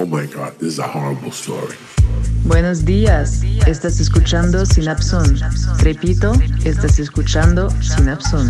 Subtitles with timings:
[0.00, 1.76] Oh my God, this is a horrible story.
[2.44, 5.36] Buenos días, estás escuchando Synapson.
[5.80, 8.48] Repito, estás escuchando Synapson.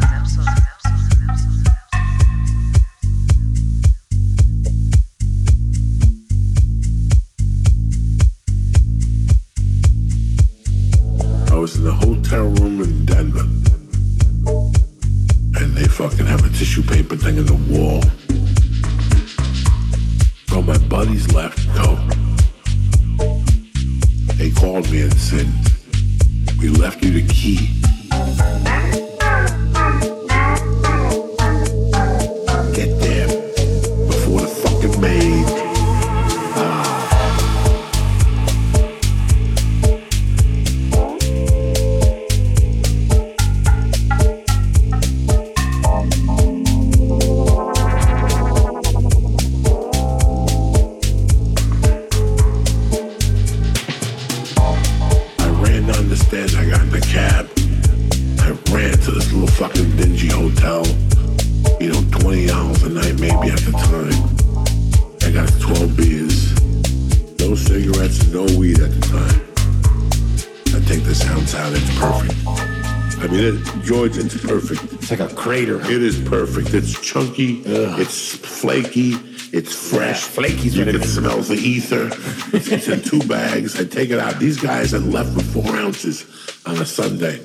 [75.49, 75.81] Crater.
[75.81, 76.75] It is perfect.
[76.75, 77.63] It's chunky.
[77.65, 79.15] It's flaky.
[79.51, 80.21] It's fresh.
[80.25, 82.11] Yeah, flaky's You it can smell the ether.
[82.55, 83.81] It's, it's in two bags.
[83.81, 84.39] I take it out.
[84.39, 86.27] These guys had left with four ounces
[86.67, 87.41] on a Sunday.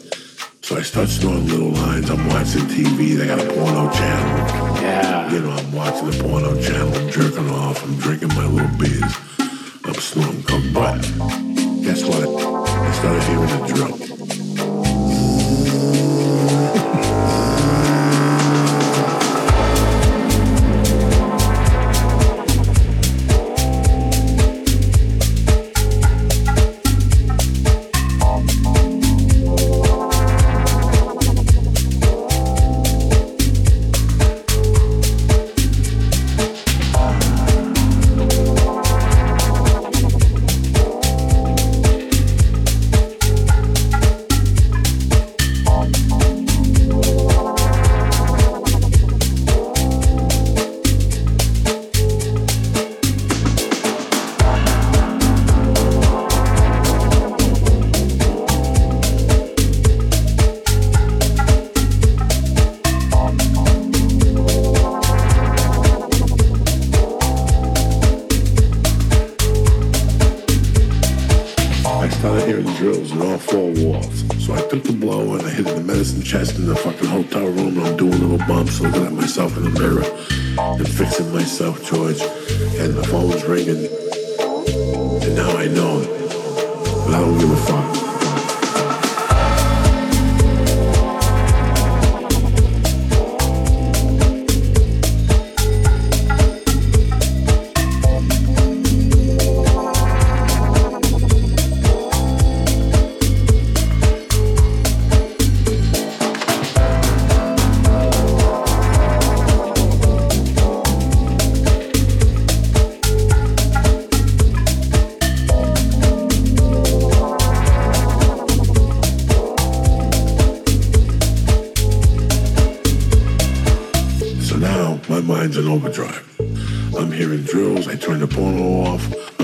[0.62, 2.10] So I start snorting little lines.
[2.10, 3.16] I'm watching TV.
[3.16, 4.82] They got a porno channel.
[4.82, 5.32] Yeah.
[5.32, 6.94] You know, I'm watching the porno channel.
[6.94, 7.82] I'm jerking off.
[7.86, 9.16] I'm drinking my little beers.
[9.86, 10.74] I'm snorting coke.
[10.74, 11.00] But
[11.86, 12.28] guess what?
[12.28, 14.13] I started hearing the drill.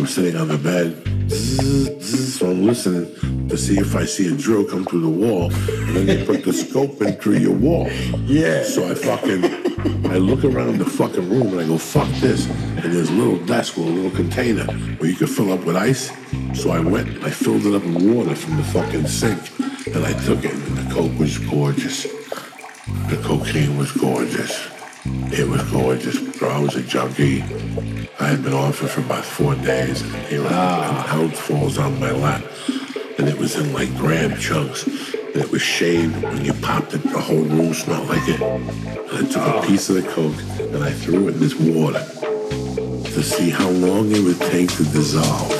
[0.10, 1.30] Sitting on the bed.
[1.30, 2.40] Zzz.
[2.40, 5.52] So I'm listening to see if I see a drill come through the wall.
[5.54, 7.90] And then they put the scope in through your wall.
[8.26, 8.64] Yeah.
[8.64, 9.46] So I fucking,
[10.12, 12.48] I look around the fucking room and I go, fuck this.
[12.50, 14.66] And there's a little desk with a little container
[14.98, 16.12] where you can fill up with ice.
[16.60, 19.40] So I went, I filled it up with water from the fucking sink.
[19.96, 22.04] And I took it and the coke was gorgeous.
[22.04, 24.68] The cocaine was gorgeous.
[25.06, 26.20] It was gorgeous.
[26.38, 27.44] Bro, I was a junkie.
[28.20, 30.02] I had been off it for about four days.
[30.02, 31.16] And here an ah.
[31.16, 32.44] ounce falls on my lap.
[33.18, 34.86] And it was in like gram chunks.
[34.86, 36.22] And it was shaved.
[36.22, 38.42] When you popped it, the whole room smelled like it.
[38.42, 39.66] And I took a ah.
[39.66, 42.04] piece of the coke and I threw it in this water
[43.20, 45.59] to see how long it would take to dissolve.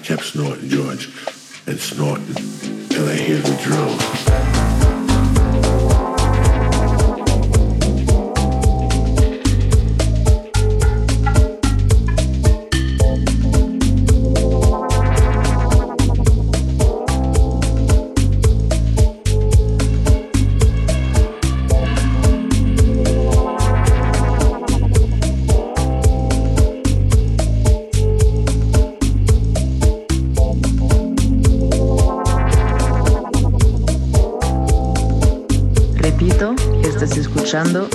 [0.00, 1.10] I kept snorting, George,
[1.66, 2.34] and snorting,
[2.88, 4.49] till I hear the drill.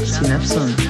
[0.05, 0.84] Synapson.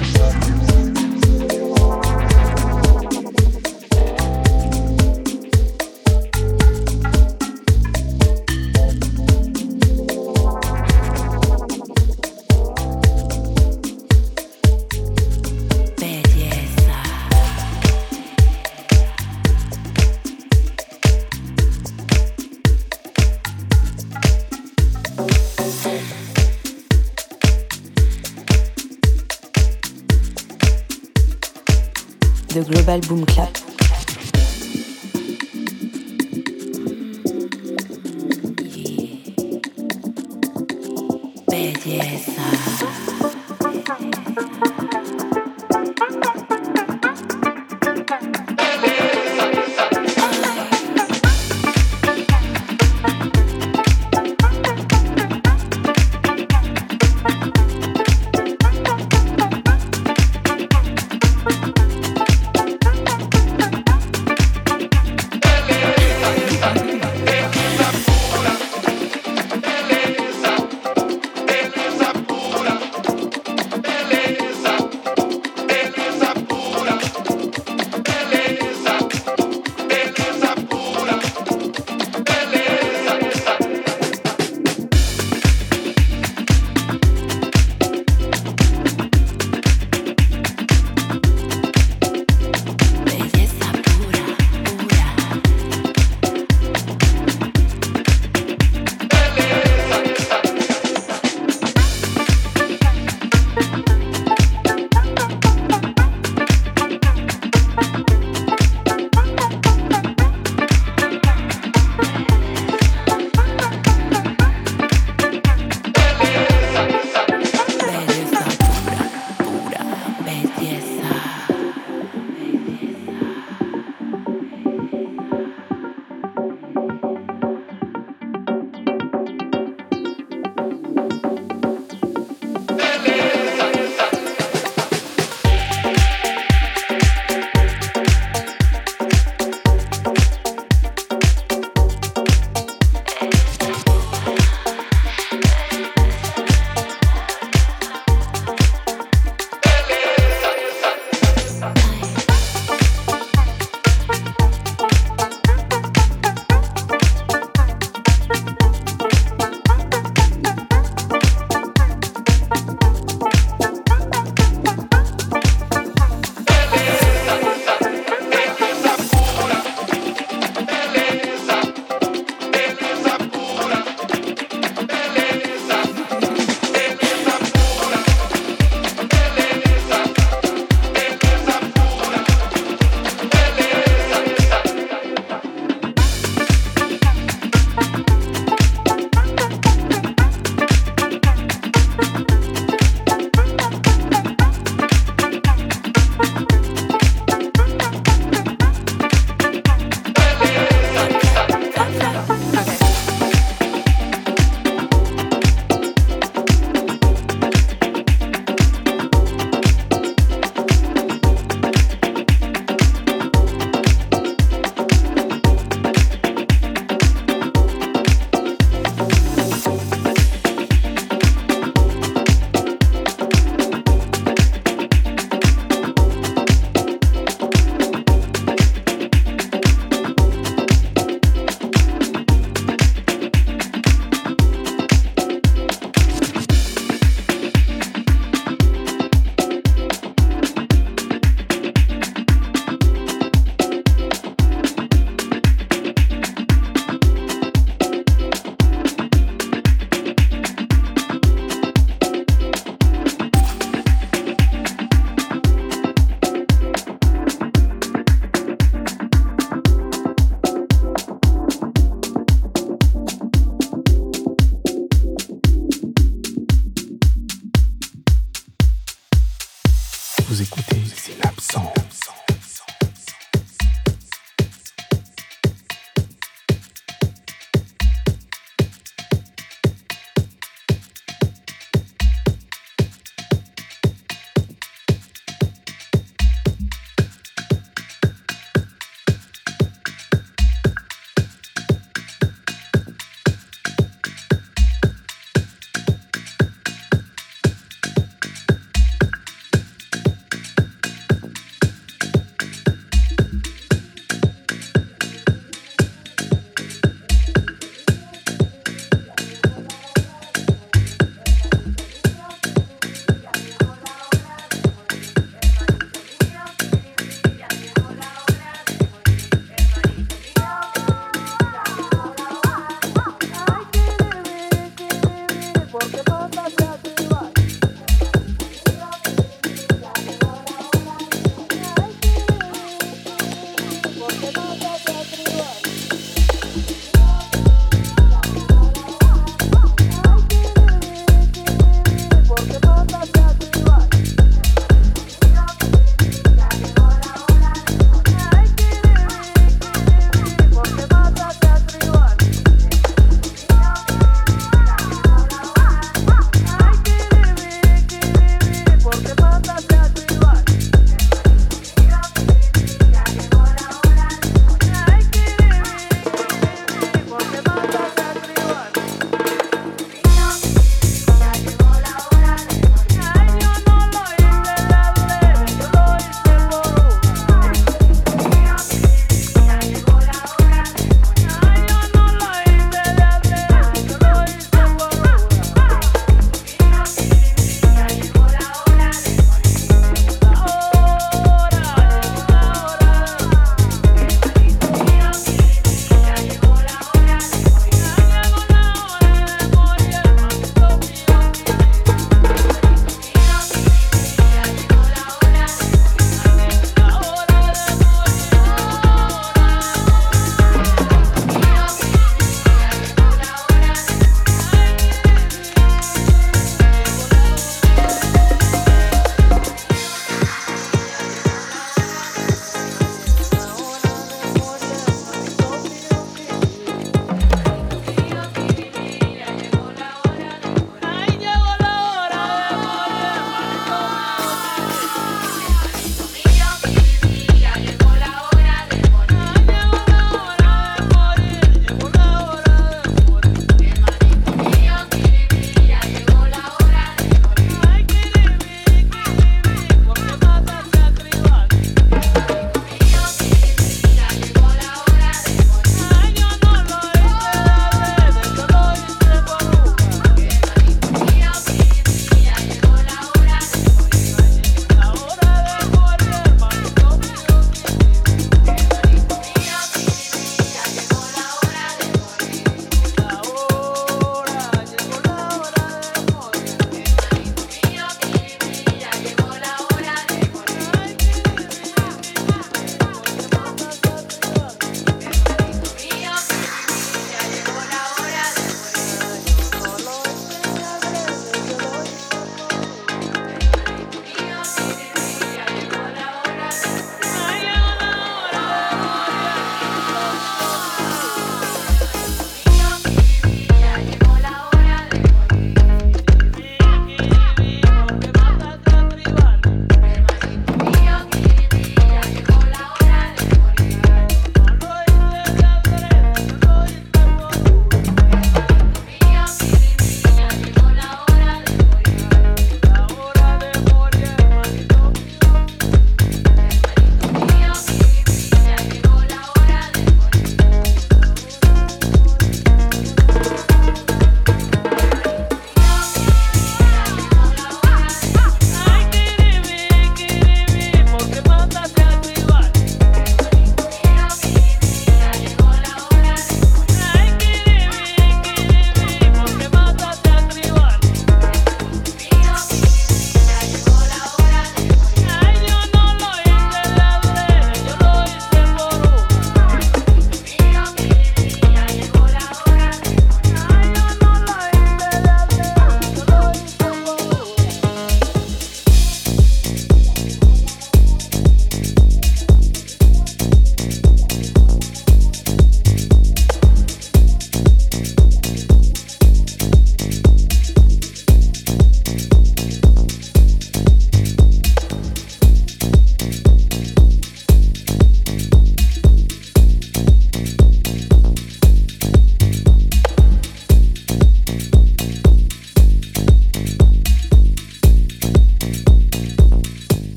[32.95, 33.25] l'album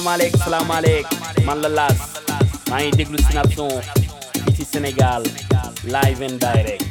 [0.00, 1.06] salaamaaleyk salaamaaleyk
[1.46, 1.98] man la Lass
[2.70, 3.72] maa ngi déglu Synapson
[4.56, 5.22] fii Sénégal
[5.94, 6.89] live and direct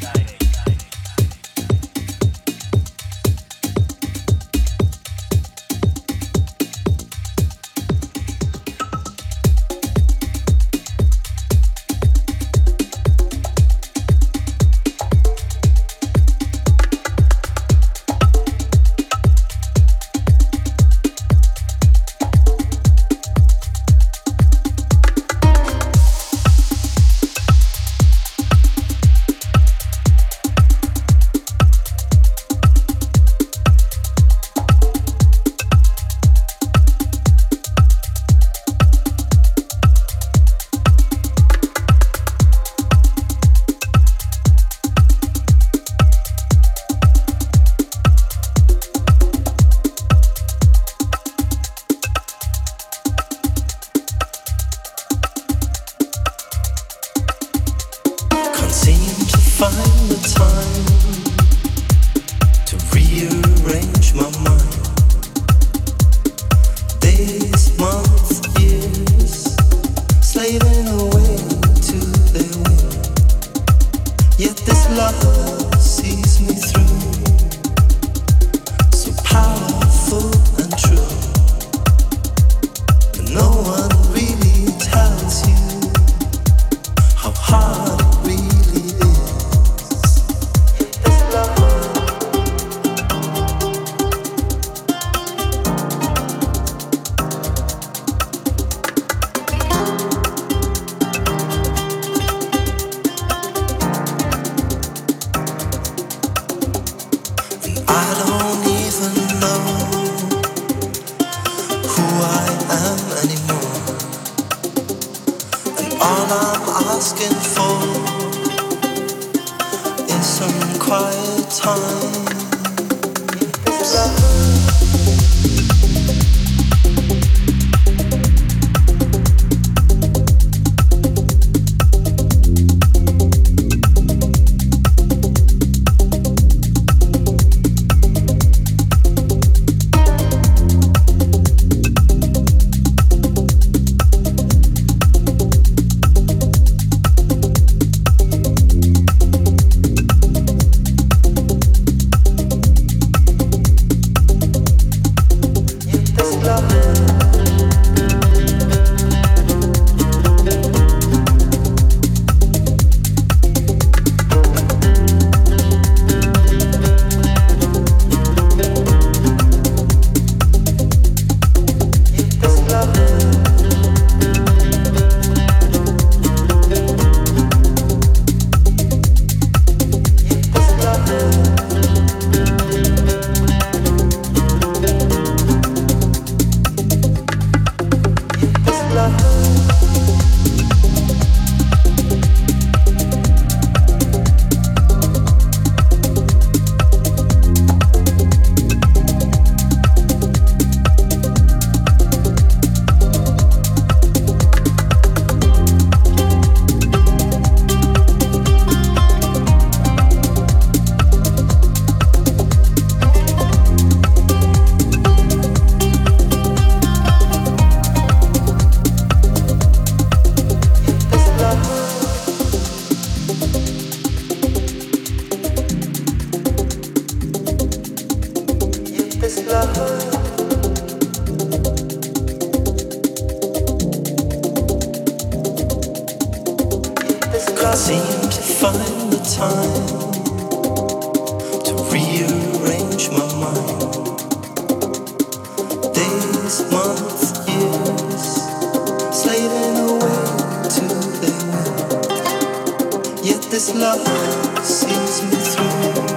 [253.97, 256.08] quiet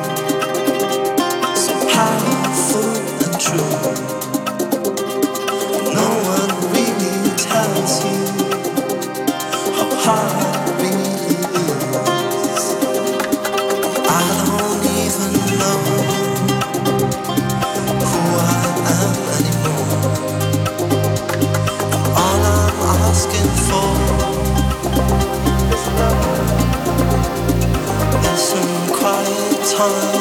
[29.84, 30.11] Oh.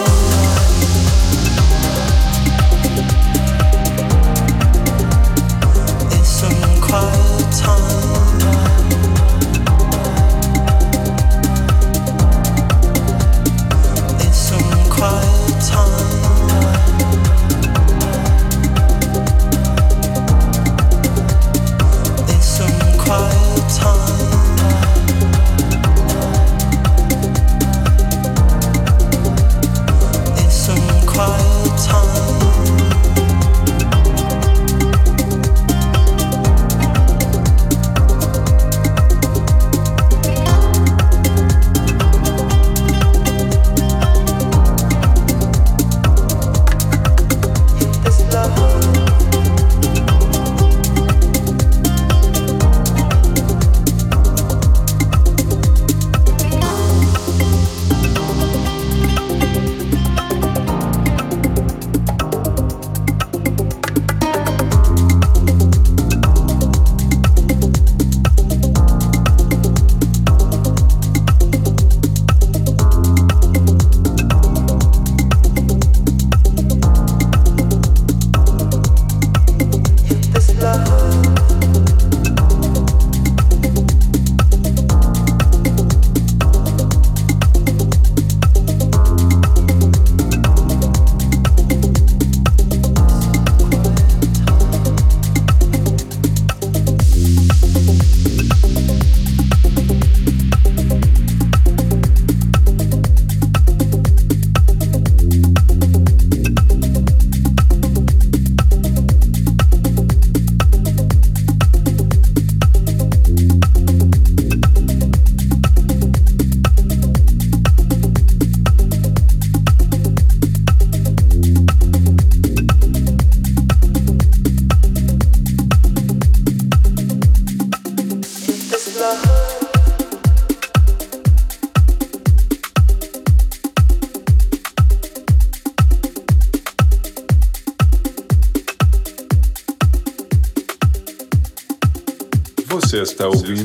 [143.22, 143.61] Você está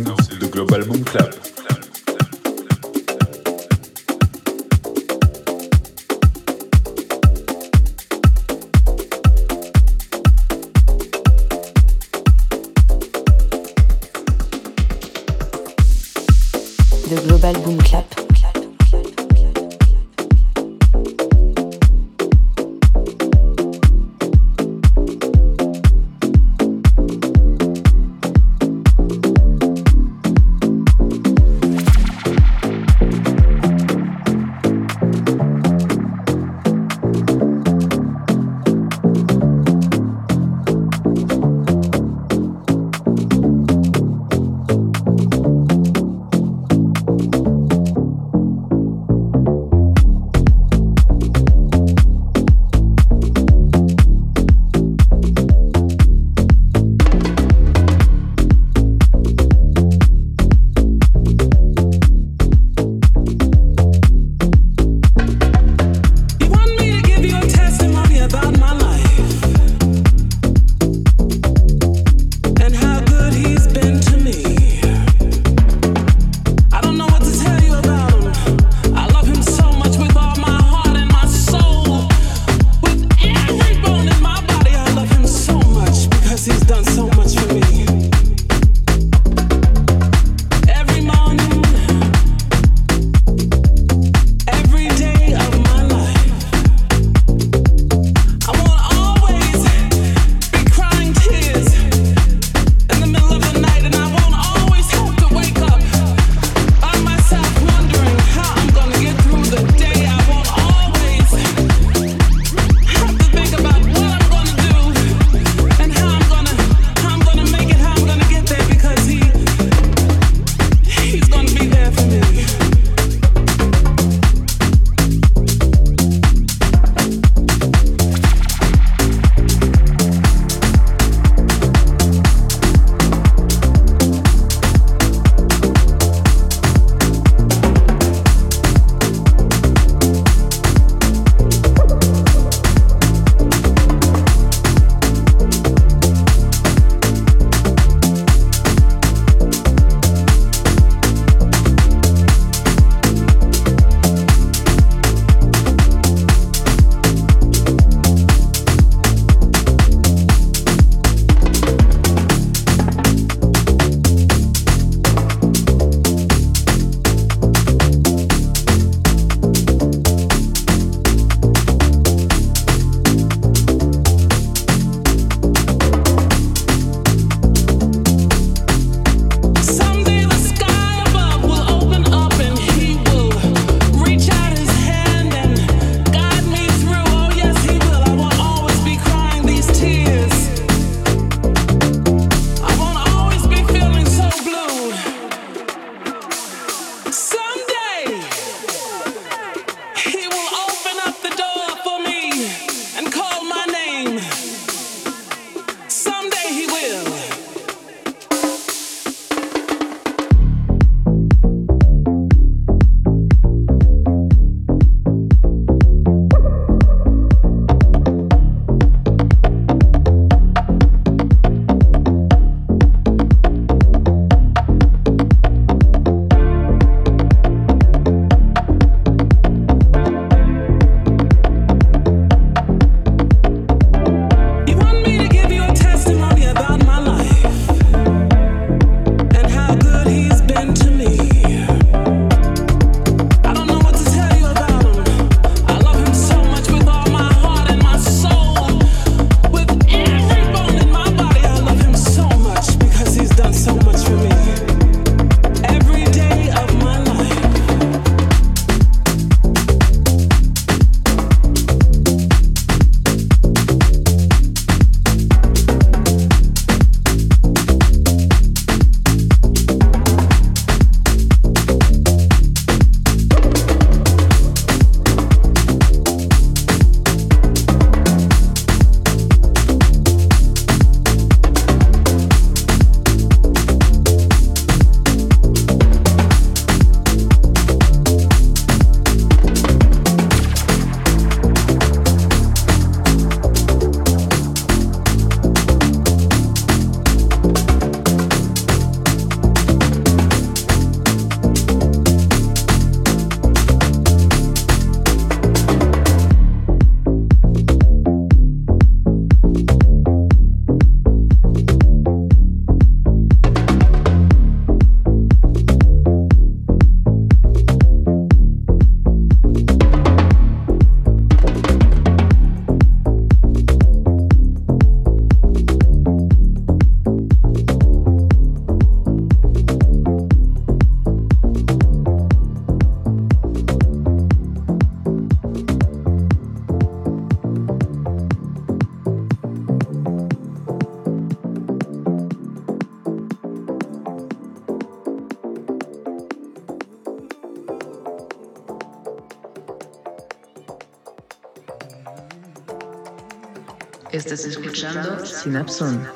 [355.47, 356.16] Synapson.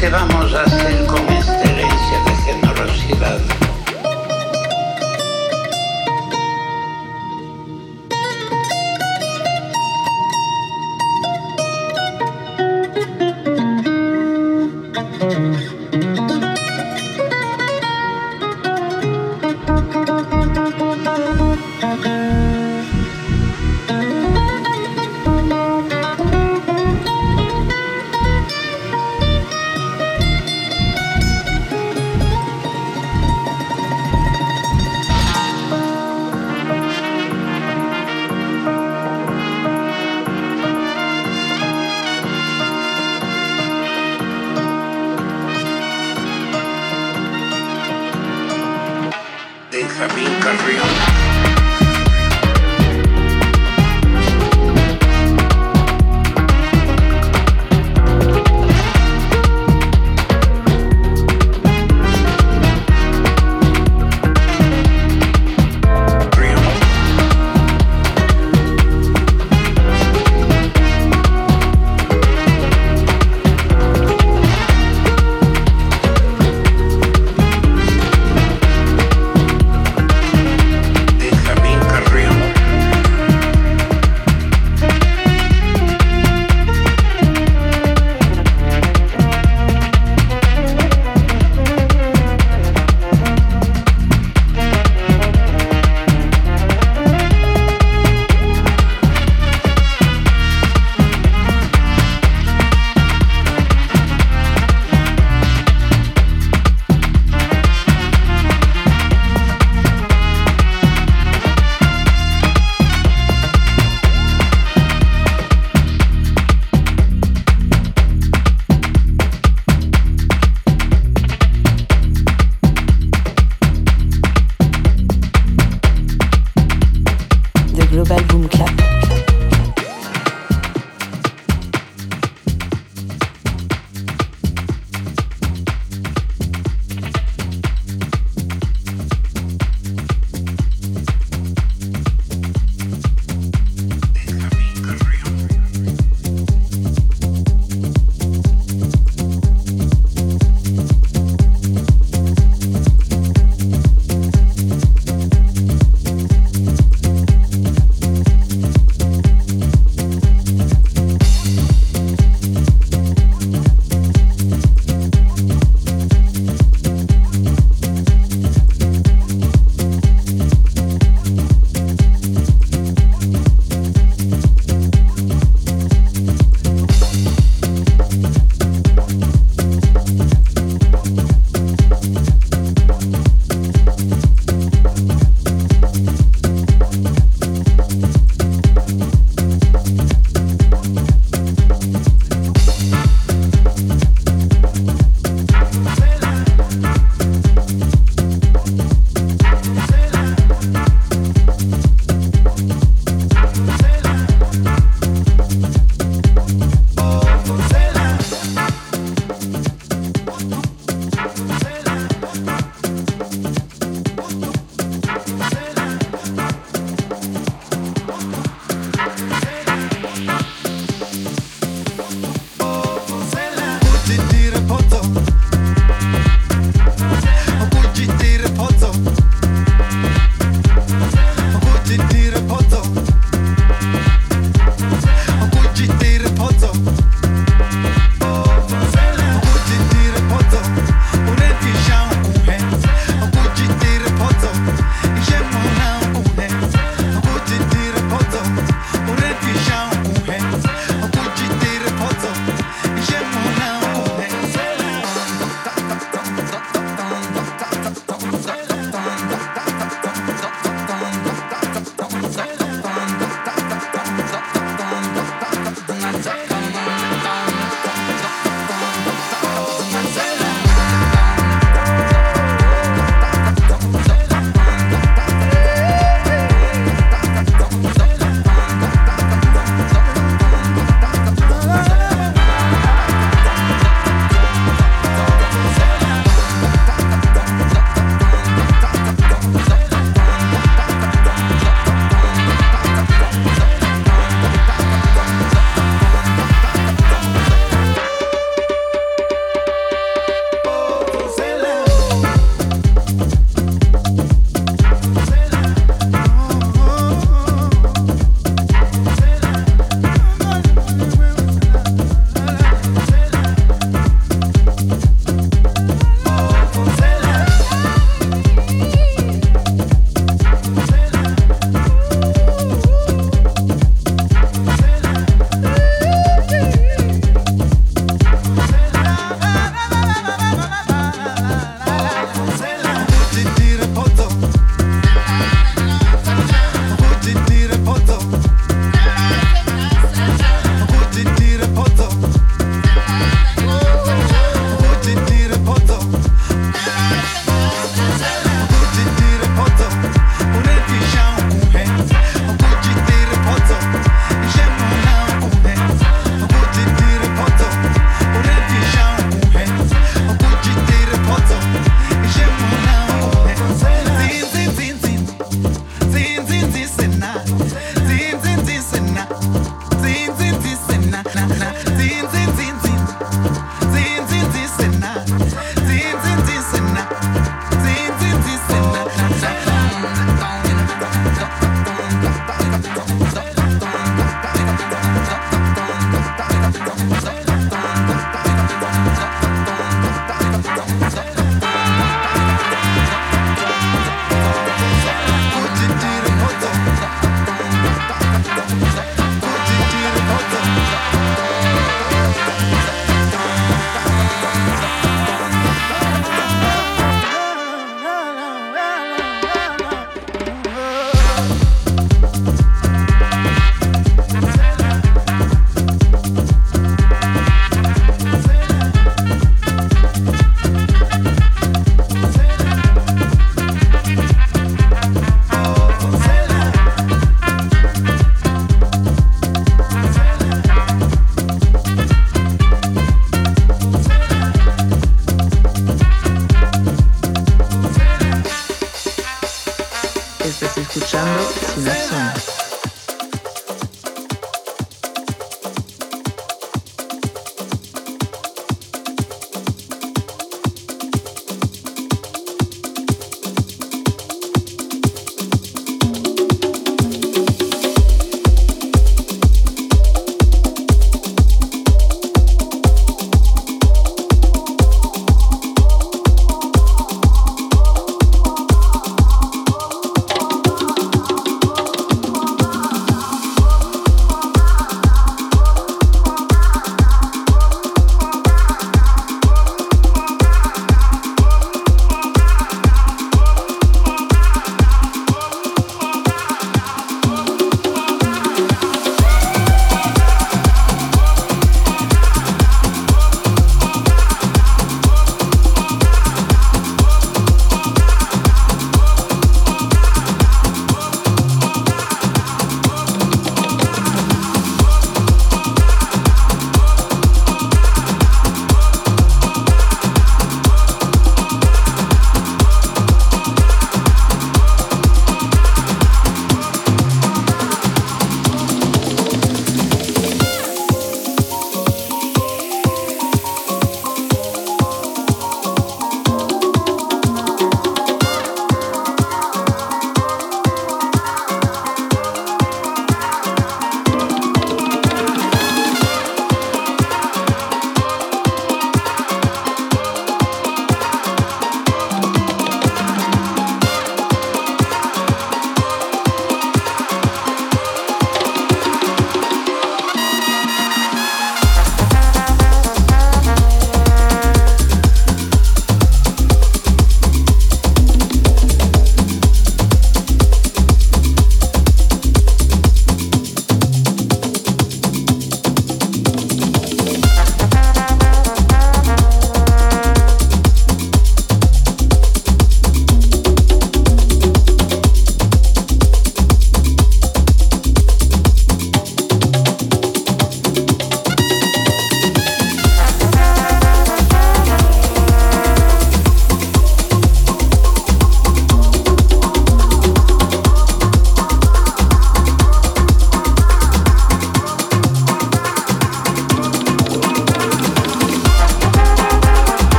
[0.00, 3.57] ¿Qué vamos a hacer con esta herencia de generosidad?